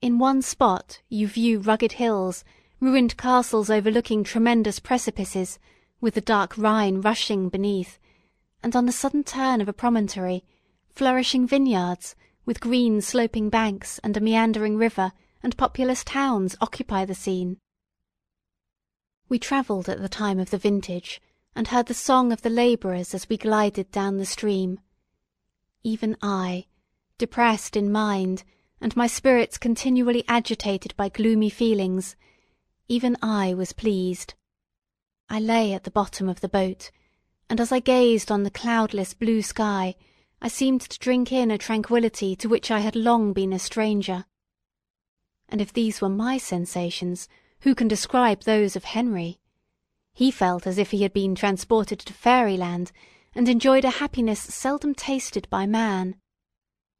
In 0.00 0.18
one 0.18 0.42
spot 0.42 1.00
you 1.08 1.26
view 1.26 1.60
rugged 1.60 1.92
hills 1.92 2.44
ruined 2.80 3.16
castles 3.16 3.70
overlooking 3.70 4.22
tremendous 4.22 4.78
precipices, 4.78 5.58
with 6.00 6.14
the 6.14 6.20
dark 6.20 6.58
Rhine 6.58 7.00
rushing 7.00 7.48
beneath, 7.48 7.98
and 8.62 8.76
on 8.76 8.86
the 8.86 8.92
sudden 8.92 9.24
turn 9.24 9.60
of 9.60 9.68
a 9.68 9.72
promontory, 9.72 10.44
flourishing 10.94 11.46
vineyards, 11.46 12.14
with 12.46 12.60
green 12.60 13.00
sloping 13.00 13.50
banks 13.50 13.98
and 14.04 14.16
a 14.16 14.20
meandering 14.20 14.76
river 14.76 15.12
and 15.42 15.56
populous 15.56 16.04
towns 16.04 16.56
occupy 16.60 17.04
the 17.04 17.14
scene. 17.14 17.58
We 19.28 19.38
travelled 19.38 19.88
at 19.88 20.00
the 20.00 20.08
time 20.08 20.38
of 20.38 20.50
the 20.50 20.58
vintage, 20.58 21.20
and 21.56 21.68
heard 21.68 21.86
the 21.86 21.94
song 21.94 22.32
of 22.32 22.42
the 22.42 22.50
labourers 22.50 23.14
as 23.14 23.28
we 23.28 23.36
glided 23.36 23.90
down 23.90 24.18
the 24.18 24.26
stream. 24.26 24.80
Even 25.82 26.16
I, 26.22 26.66
depressed 27.18 27.76
in 27.76 27.92
mind, 27.92 28.44
and 28.80 28.96
my 28.96 29.06
spirits 29.06 29.58
continually 29.58 30.24
agitated 30.28 30.94
by 30.96 31.08
gloomy 31.08 31.50
feelings, 31.50 32.16
even 32.88 33.16
I 33.22 33.54
was 33.54 33.72
pleased. 33.72 34.34
I 35.28 35.40
lay 35.40 35.72
at 35.72 35.84
the 35.84 35.90
bottom 35.90 36.28
of 36.28 36.40
the 36.40 36.48
boat, 36.48 36.90
and 37.48 37.60
as 37.60 37.72
I 37.72 37.80
gazed 37.80 38.30
on 38.30 38.42
the 38.42 38.50
cloudless 38.50 39.14
blue 39.14 39.42
sky, 39.42 39.94
I 40.44 40.48
seemed 40.48 40.82
to 40.82 40.98
drink 40.98 41.32
in 41.32 41.50
a 41.50 41.56
tranquillity 41.56 42.36
to 42.36 42.50
which 42.50 42.70
I 42.70 42.80
had 42.80 42.94
long 42.94 43.32
been 43.32 43.54
a 43.54 43.58
stranger. 43.58 44.26
And 45.48 45.58
if 45.58 45.72
these 45.72 46.02
were 46.02 46.10
my 46.10 46.36
sensations, 46.36 47.30
who 47.60 47.74
can 47.74 47.88
describe 47.88 48.42
those 48.42 48.76
of 48.76 48.84
Henry? 48.84 49.40
He 50.12 50.30
felt 50.30 50.66
as 50.66 50.76
if 50.76 50.90
he 50.90 51.00
had 51.00 51.14
been 51.14 51.34
transported 51.34 51.98
to 52.00 52.12
fairyland, 52.12 52.92
and 53.34 53.48
enjoyed 53.48 53.86
a 53.86 54.00
happiness 54.02 54.38
seldom 54.38 54.94
tasted 54.94 55.48
by 55.48 55.64
man. 55.64 56.16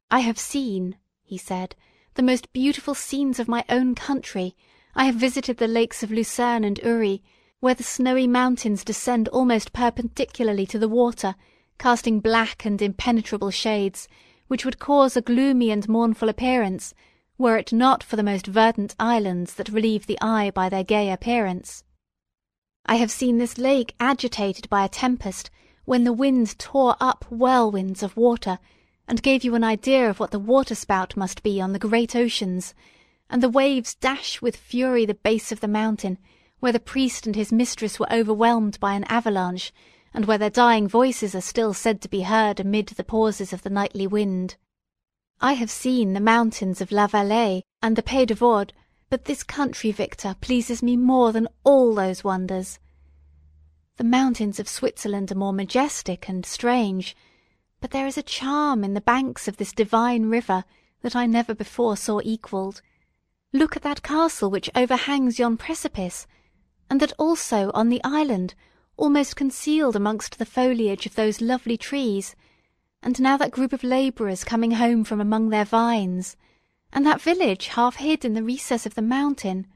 I 0.09 0.21
have 0.21 0.39
seen, 0.39 0.97
he 1.21 1.37
said, 1.37 1.75
the 2.15 2.23
most 2.23 2.51
beautiful 2.51 2.95
scenes 2.95 3.39
of 3.39 3.47
my 3.47 3.63
own 3.69 3.93
country, 3.93 4.55
I 4.95 5.05
have 5.05 5.17
visited 5.17 5.57
the 5.57 5.67
lakes 5.67 6.01
of 6.01 6.09
Lucerne 6.09 6.63
and 6.63 6.79
Uri, 6.79 7.21
where 7.59 7.75
the 7.75 7.83
snowy 7.83 8.25
mountains 8.25 8.83
descend 8.83 9.27
almost 9.27 9.71
perpendicularly 9.71 10.65
to 10.65 10.79
the 10.79 10.89
water, 10.89 11.35
casting 11.77 12.19
black 12.19 12.65
and 12.65 12.81
impenetrable 12.81 13.51
shades, 13.51 14.07
which 14.47 14.65
would 14.65 14.79
cause 14.79 15.17
a 15.17 15.21
gloomy 15.21 15.71
and 15.71 15.89
mournful 15.89 16.29
appearance, 16.29 16.93
were 17.37 17.57
it 17.57 17.73
not 17.73 18.03
for 18.03 18.15
the 18.15 18.23
most 18.23 18.47
verdant 18.47 18.95
islands 18.99 19.55
that 19.55 19.69
relieve 19.69 20.07
the 20.07 20.17
eye 20.21 20.51
by 20.51 20.69
their 20.69 20.83
gay 20.83 21.11
appearance. 21.11 21.83
I 22.85 22.95
have 22.95 23.11
seen 23.11 23.37
this 23.37 23.57
lake 23.57 23.95
agitated 23.99 24.69
by 24.69 24.85
a 24.85 24.89
tempest, 24.89 25.49
when 25.85 26.03
the 26.03 26.13
wind 26.13 26.57
tore 26.57 26.95
up 26.99 27.25
whirlwinds 27.29 28.03
of 28.03 28.15
water, 28.15 28.59
and 29.07 29.21
gave 29.21 29.43
you 29.43 29.55
an 29.55 29.63
idea 29.63 30.09
of 30.09 30.19
what 30.19 30.31
the 30.31 30.39
waterspout 30.39 31.17
must 31.17 31.43
be 31.43 31.59
on 31.59 31.73
the 31.73 31.79
great 31.79 32.15
oceans, 32.15 32.73
and 33.29 33.41
the 33.41 33.49
waves 33.49 33.95
dash 33.95 34.41
with 34.41 34.55
fury 34.55 35.05
the 35.05 35.13
base 35.13 35.51
of 35.51 35.59
the 35.59 35.67
mountain, 35.67 36.17
where 36.59 36.71
the 36.71 36.79
priest 36.79 37.25
and 37.25 37.35
his 37.35 37.51
mistress 37.51 37.99
were 37.99 38.11
overwhelmed 38.11 38.79
by 38.79 38.93
an 38.93 39.03
avalanche, 39.05 39.73
and 40.15 40.25
where 40.25 40.37
their 40.37 40.49
dying 40.49 40.87
voices 40.87 41.35
are 41.35 41.41
still 41.41 41.73
said 41.73 42.01
to 42.01 42.07
be 42.07 42.21
heard 42.21 42.61
amid 42.61 42.87
the 42.87 43.03
pauses 43.03 43.51
of 43.51 43.63
the 43.63 43.69
nightly 43.69 44.07
wind. 44.07 44.55
I 45.41 45.53
have 45.53 45.69
seen 45.69 46.13
the 46.13 46.21
mountains 46.21 46.79
of 46.79 46.89
La 46.89 47.05
Valais 47.05 47.63
and 47.81 47.97
the 47.97 48.01
Pays 48.01 48.27
de 48.27 48.33
Vaud, 48.33 48.71
but 49.09 49.25
this 49.25 49.43
country, 49.43 49.91
Victor, 49.91 50.37
pleases 50.39 50.81
me 50.81 50.95
more 50.95 51.33
than 51.33 51.49
all 51.65 51.93
those 51.93 52.23
wonders. 52.23 52.79
The 53.97 54.05
mountains 54.05 54.57
of 54.57 54.69
Switzerland 54.69 55.33
are 55.33 55.35
more 55.35 55.51
majestic 55.51 56.29
and 56.29 56.45
strange, 56.45 57.13
but 57.81 57.91
there 57.91 58.07
is 58.07 58.17
a 58.17 58.23
charm 58.23 58.85
in 58.85 58.93
the 58.93 59.01
banks 59.01 59.49
of 59.49 59.57
this 59.57 59.73
divine 59.73 60.29
river 60.29 60.63
that 61.01 61.15
I 61.15 61.25
never 61.25 61.53
before 61.53 61.97
saw 61.97 62.21
equalled. 62.23 62.81
Look 63.51 63.75
at 63.75 63.83
that 63.83 64.01
castle 64.01 64.49
which 64.49 64.69
overhangs 64.75 65.39
yon 65.39 65.57
precipice, 65.57 66.25
and 66.89 67.01
that 67.01 67.11
also 67.19 67.69
on 67.73 67.89
the 67.89 68.01
island, 68.05 68.55
almost 68.97 69.35
concealed 69.35 69.95
amongst 69.95 70.37
the 70.37 70.45
foliage 70.45 71.05
of 71.05 71.15
those 71.15 71.41
lovely 71.41 71.77
trees, 71.77 72.35
and 73.03 73.19
now 73.19 73.37
that 73.37 73.51
group 73.51 73.73
of 73.73 73.83
labourers 73.83 74.43
coming 74.43 74.71
home 74.71 75.03
from 75.03 75.21
among 75.21 75.49
their 75.49 75.65
vines, 75.65 76.35
and 76.93 77.05
that 77.05 77.21
village 77.21 77.67
half 77.67 77.97
hid 77.97 78.23
in 78.23 78.33
the 78.33 78.43
recess 78.43 78.85
of 78.85 78.95
the 78.95 79.01
mountain. 79.01 79.67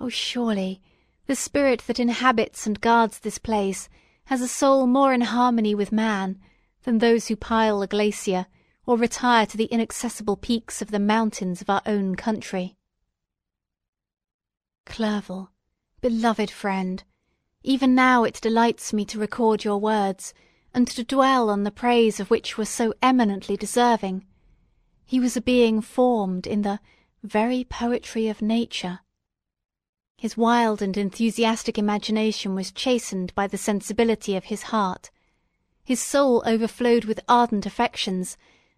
Oh, 0.00 0.08
surely, 0.08 0.80
the 1.26 1.36
spirit 1.36 1.84
that 1.86 2.00
inhabits 2.00 2.66
and 2.66 2.80
guards 2.80 3.18
this 3.18 3.38
place 3.38 3.88
has 4.26 4.40
a 4.40 4.48
soul 4.48 4.86
more 4.86 5.12
in 5.12 5.20
harmony 5.20 5.74
with 5.74 5.92
man 5.92 6.38
than 6.84 6.98
those 6.98 7.28
who 7.28 7.36
pile 7.36 7.82
a 7.82 7.86
glacier 7.86 8.46
or 8.86 8.96
retire 8.96 9.44
to 9.44 9.56
the 9.56 9.66
inaccessible 9.66 10.36
peaks 10.36 10.80
of 10.80 10.90
the 10.90 10.98
mountains 10.98 11.60
of 11.60 11.68
our 11.68 11.82
own 11.84 12.14
country. 12.14 12.76
Clerval, 14.86 15.50
beloved 16.00 16.50
friend, 16.50 17.04
even 17.62 17.94
now 17.94 18.24
it 18.24 18.40
delights 18.40 18.92
me 18.92 19.04
to 19.04 19.18
record 19.18 19.64
your 19.64 19.78
words, 19.78 20.32
and 20.72 20.86
to 20.86 21.02
dwell 21.02 21.50
on 21.50 21.64
the 21.64 21.70
praise 21.70 22.20
of 22.20 22.30
which 22.30 22.56
were 22.56 22.64
so 22.64 22.94
eminently 23.02 23.56
deserving. 23.56 24.24
He 25.04 25.18
was 25.18 25.36
a 25.36 25.40
being 25.40 25.80
formed 25.80 26.46
in 26.46 26.62
the 26.62 26.80
very 27.22 27.64
poetry 27.64 28.28
of 28.28 28.40
nature. 28.40 29.00
His 30.16 30.36
wild 30.36 30.82
and 30.82 30.96
enthusiastic 30.96 31.78
imagination 31.78 32.54
was 32.54 32.72
chastened 32.72 33.34
by 33.34 33.46
the 33.46 33.58
sensibility 33.58 34.36
of 34.36 34.44
his 34.44 34.64
heart. 34.64 35.10
His 35.84 36.02
soul 36.02 36.42
overflowed 36.44 37.04
with 37.04 37.20
ardent 37.28 37.66
affections, 37.66 38.36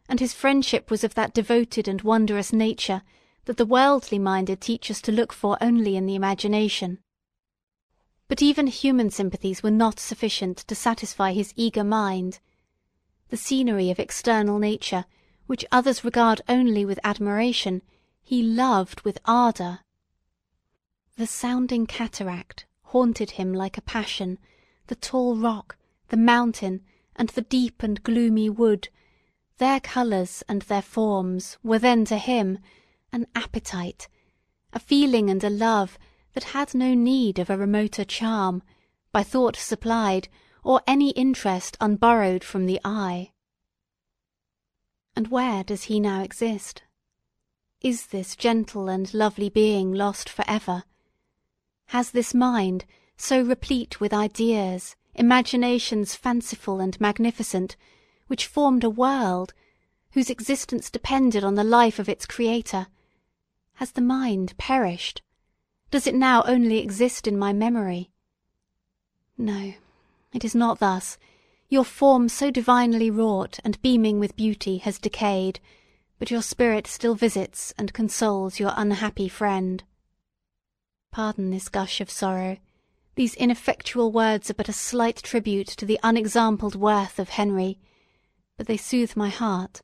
and 0.08 0.20
his 0.20 0.34
friendship 0.34 0.90
was 0.90 1.02
of 1.02 1.14
that 1.14 1.34
devoted 1.34 1.88
and 1.88 2.02
wondrous 2.02 2.52
nature 2.52 3.02
that 3.46 3.56
the 3.56 3.66
worldly 3.66 4.18
minded 4.18 4.60
teach 4.60 4.90
us 4.90 5.00
to 5.02 5.12
look 5.12 5.32
for 5.32 5.56
only 5.60 5.96
in 5.96 6.06
the 6.06 6.14
imagination. 6.14 6.98
But 8.30 8.42
even 8.42 8.68
human 8.68 9.10
sympathies 9.10 9.60
were 9.60 9.72
not 9.72 9.98
sufficient 9.98 10.58
to 10.58 10.76
satisfy 10.76 11.32
his 11.32 11.52
eager 11.56 11.82
mind. 11.82 12.38
The 13.28 13.36
scenery 13.36 13.90
of 13.90 13.98
external 13.98 14.60
nature, 14.60 15.06
which 15.48 15.66
others 15.72 16.04
regard 16.04 16.40
only 16.48 16.84
with 16.84 17.00
admiration, 17.02 17.82
he 18.22 18.40
loved 18.40 19.00
with 19.00 19.18
ardour. 19.24 19.80
The 21.16 21.26
sounding 21.26 21.88
cataract 21.88 22.66
haunted 22.82 23.32
him 23.32 23.52
like 23.52 23.76
a 23.76 23.82
passion, 23.82 24.38
the 24.86 24.94
tall 24.94 25.34
rock, 25.34 25.76
the 26.10 26.16
mountain, 26.16 26.84
and 27.16 27.30
the 27.30 27.42
deep 27.42 27.82
and 27.82 28.00
gloomy 28.04 28.48
wood, 28.48 28.90
their 29.58 29.80
colours 29.80 30.44
and 30.48 30.62
their 30.62 30.82
forms 30.82 31.58
were 31.64 31.80
then 31.80 32.04
to 32.04 32.16
him 32.16 32.60
an 33.12 33.26
appetite, 33.34 34.06
a 34.72 34.78
feeling 34.78 35.28
and 35.30 35.42
a 35.42 35.50
love 35.50 35.98
that 36.34 36.44
had 36.44 36.74
no 36.74 36.94
need 36.94 37.38
of 37.38 37.50
a 37.50 37.56
remoter 37.56 38.04
charm, 38.04 38.62
by 39.12 39.22
thought 39.22 39.56
supplied, 39.56 40.28
or 40.62 40.80
any 40.86 41.10
interest 41.10 41.76
unborrowed 41.80 42.44
from 42.44 42.66
the 42.66 42.80
eye. 42.84 43.32
And 45.16 45.28
where 45.28 45.64
does 45.64 45.84
he 45.84 45.98
now 45.98 46.22
exist? 46.22 46.82
Is 47.80 48.06
this 48.06 48.36
gentle 48.36 48.88
and 48.88 49.12
lovely 49.14 49.48
being 49.48 49.92
lost 49.92 50.28
for 50.28 50.44
ever? 50.46 50.84
Has 51.86 52.10
this 52.10 52.34
mind, 52.34 52.84
so 53.16 53.42
replete 53.42 54.00
with 54.00 54.12
ideas, 54.12 54.96
imaginations 55.14 56.14
fanciful 56.14 56.80
and 56.80 57.00
magnificent, 57.00 57.76
which 58.28 58.46
formed 58.46 58.84
a 58.84 58.90
world, 58.90 59.52
whose 60.12 60.30
existence 60.30 60.90
depended 60.90 61.42
on 61.42 61.54
the 61.54 61.64
life 61.64 61.98
of 61.98 62.08
its 62.08 62.26
creator, 62.26 62.86
has 63.74 63.92
the 63.92 64.00
mind 64.00 64.56
perished? 64.58 65.22
Does 65.90 66.06
it 66.06 66.14
now 66.14 66.44
only 66.46 66.78
exist 66.78 67.26
in 67.26 67.36
my 67.36 67.52
memory? 67.52 68.10
No, 69.36 69.74
it 70.32 70.44
is 70.44 70.54
not 70.54 70.78
thus. 70.78 71.18
Your 71.68 71.84
form 71.84 72.28
so 72.28 72.50
divinely 72.50 73.10
wrought 73.10 73.58
and 73.64 73.80
beaming 73.82 74.20
with 74.20 74.36
beauty 74.36 74.78
has 74.78 74.98
decayed, 74.98 75.58
but 76.18 76.30
your 76.30 76.42
spirit 76.42 76.86
still 76.86 77.14
visits 77.14 77.74
and 77.76 77.92
consoles 77.92 78.60
your 78.60 78.72
unhappy 78.76 79.28
friend. 79.28 79.82
Pardon 81.10 81.50
this 81.50 81.68
gush 81.68 82.00
of 82.00 82.10
sorrow. 82.10 82.58
These 83.16 83.34
ineffectual 83.34 84.12
words 84.12 84.48
are 84.48 84.54
but 84.54 84.68
a 84.68 84.72
slight 84.72 85.16
tribute 85.16 85.66
to 85.68 85.84
the 85.84 85.98
unexampled 86.02 86.76
worth 86.76 87.18
of 87.18 87.30
Henry, 87.30 87.78
but 88.56 88.66
they 88.68 88.76
soothe 88.76 89.16
my 89.16 89.28
heart, 89.28 89.82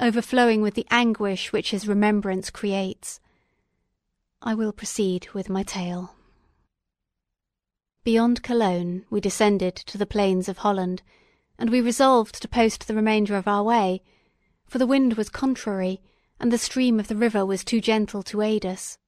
overflowing 0.00 0.62
with 0.62 0.74
the 0.74 0.86
anguish 0.90 1.52
which 1.52 1.72
his 1.72 1.86
remembrance 1.86 2.48
creates. 2.48 3.20
I 4.44 4.54
will 4.54 4.72
proceed 4.72 5.28
with 5.32 5.48
my 5.48 5.62
tale. 5.62 6.16
Beyond 8.02 8.42
Cologne 8.42 9.04
we 9.08 9.20
descended 9.20 9.76
to 9.76 9.96
the 9.96 10.06
plains 10.06 10.48
of 10.48 10.58
Holland, 10.58 11.02
and 11.56 11.70
we 11.70 11.80
resolved 11.80 12.42
to 12.42 12.48
post 12.48 12.88
the 12.88 12.94
remainder 12.96 13.36
of 13.36 13.46
our 13.46 13.62
way, 13.62 14.02
for 14.66 14.78
the 14.78 14.86
wind 14.86 15.14
was 15.14 15.28
contrary, 15.28 16.02
and 16.40 16.52
the 16.52 16.58
stream 16.58 16.98
of 16.98 17.06
the 17.06 17.14
river 17.14 17.46
was 17.46 17.62
too 17.62 17.80
gentle 17.80 18.24
to 18.24 18.42
aid 18.42 18.66
us. 18.66 18.98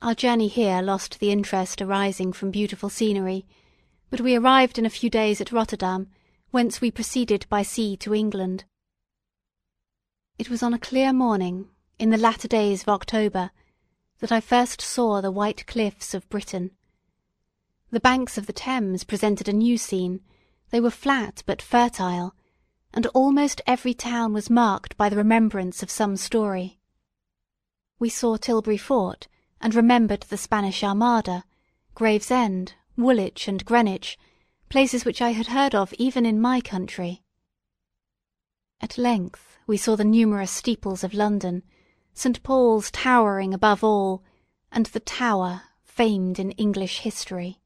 Our 0.00 0.16
journey 0.16 0.48
here 0.48 0.82
lost 0.82 1.20
the 1.20 1.30
interest 1.30 1.80
arising 1.80 2.32
from 2.32 2.50
beautiful 2.50 2.88
scenery, 2.88 3.46
but 4.10 4.20
we 4.20 4.34
arrived 4.34 4.76
in 4.76 4.84
a 4.84 4.90
few 4.90 5.08
days 5.08 5.40
at 5.40 5.52
Rotterdam, 5.52 6.08
whence 6.50 6.80
we 6.80 6.90
proceeded 6.90 7.46
by 7.48 7.62
sea 7.62 7.96
to 7.98 8.12
England. 8.12 8.64
It 10.36 10.50
was 10.50 10.64
on 10.64 10.74
a 10.74 10.80
clear 10.80 11.12
morning, 11.12 11.68
in 12.00 12.10
the 12.10 12.18
latter 12.18 12.48
days 12.48 12.82
of 12.82 12.88
October, 12.88 13.52
that 14.22 14.30
I 14.30 14.40
first 14.40 14.80
saw 14.80 15.20
the 15.20 15.32
white 15.32 15.66
cliffs 15.66 16.14
of 16.14 16.28
Britain. 16.28 16.70
The 17.90 17.98
banks 17.98 18.38
of 18.38 18.46
the 18.46 18.52
Thames 18.52 19.02
presented 19.02 19.48
a 19.48 19.52
new 19.52 19.76
scene, 19.76 20.20
they 20.70 20.78
were 20.78 20.92
flat 20.92 21.42
but 21.44 21.60
fertile, 21.60 22.36
and 22.94 23.06
almost 23.06 23.60
every 23.66 23.94
town 23.94 24.32
was 24.32 24.48
marked 24.48 24.96
by 24.96 25.08
the 25.08 25.16
remembrance 25.16 25.82
of 25.82 25.90
some 25.90 26.16
story. 26.16 26.78
We 27.98 28.08
saw 28.08 28.36
Tilbury 28.36 28.76
Fort, 28.76 29.26
and 29.60 29.74
remembered 29.74 30.20
the 30.22 30.36
Spanish 30.36 30.84
Armada, 30.84 31.42
Gravesend, 31.96 32.74
Woolwich, 32.96 33.48
and 33.48 33.64
Greenwich, 33.64 34.16
places 34.68 35.04
which 35.04 35.20
I 35.20 35.30
had 35.30 35.48
heard 35.48 35.74
of 35.74 35.92
even 35.94 36.24
in 36.24 36.40
my 36.40 36.60
country. 36.60 37.24
At 38.80 38.96
length 38.96 39.58
we 39.66 39.76
saw 39.76 39.96
the 39.96 40.04
numerous 40.04 40.52
steeples 40.52 41.02
of 41.02 41.12
London, 41.12 41.64
St. 42.14 42.42
Paul's 42.42 42.90
towering 42.90 43.54
above 43.54 43.82
all, 43.82 44.22
and 44.70 44.86
the 44.86 45.00
Tower, 45.00 45.62
famed 45.84 46.38
in 46.38 46.50
English 46.52 47.00
history. 47.00 47.61